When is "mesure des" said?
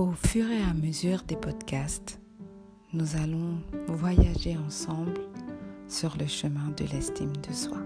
0.72-1.36